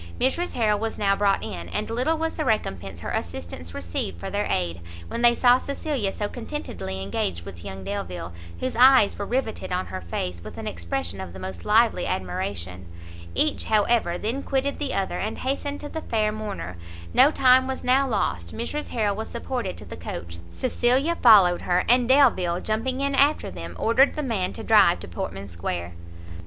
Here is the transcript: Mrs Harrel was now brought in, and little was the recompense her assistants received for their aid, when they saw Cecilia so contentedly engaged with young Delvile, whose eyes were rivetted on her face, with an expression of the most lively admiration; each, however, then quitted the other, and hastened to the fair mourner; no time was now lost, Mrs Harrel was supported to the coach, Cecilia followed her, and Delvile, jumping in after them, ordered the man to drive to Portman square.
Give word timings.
Mrs 0.19 0.55
Harrel 0.55 0.79
was 0.79 0.97
now 0.97 1.15
brought 1.15 1.43
in, 1.43 1.69
and 1.69 1.87
little 1.87 2.17
was 2.17 2.33
the 2.33 2.43
recompense 2.43 3.01
her 3.01 3.11
assistants 3.11 3.75
received 3.75 4.19
for 4.19 4.31
their 4.31 4.47
aid, 4.49 4.81
when 5.09 5.21
they 5.21 5.35
saw 5.35 5.59
Cecilia 5.59 6.11
so 6.11 6.27
contentedly 6.27 6.99
engaged 7.03 7.45
with 7.45 7.63
young 7.63 7.83
Delvile, 7.83 8.33
whose 8.59 8.75
eyes 8.75 9.19
were 9.19 9.27
rivetted 9.27 9.71
on 9.71 9.85
her 9.85 10.01
face, 10.01 10.43
with 10.43 10.57
an 10.57 10.65
expression 10.65 11.21
of 11.21 11.33
the 11.33 11.39
most 11.39 11.65
lively 11.65 12.07
admiration; 12.07 12.87
each, 13.35 13.65
however, 13.65 14.17
then 14.17 14.41
quitted 14.41 14.79
the 14.79 14.95
other, 14.95 15.19
and 15.19 15.37
hastened 15.37 15.79
to 15.81 15.89
the 15.89 16.01
fair 16.01 16.31
mourner; 16.31 16.77
no 17.13 17.29
time 17.29 17.67
was 17.67 17.83
now 17.83 18.07
lost, 18.07 18.55
Mrs 18.57 18.89
Harrel 18.89 19.15
was 19.15 19.29
supported 19.29 19.77
to 19.77 19.85
the 19.85 19.95
coach, 19.95 20.39
Cecilia 20.51 21.15
followed 21.21 21.61
her, 21.61 21.85
and 21.87 22.09
Delvile, 22.09 22.59
jumping 22.61 23.01
in 23.01 23.13
after 23.13 23.51
them, 23.51 23.75
ordered 23.77 24.15
the 24.15 24.23
man 24.23 24.51
to 24.53 24.63
drive 24.63 24.99
to 25.01 25.07
Portman 25.07 25.49
square. 25.49 25.93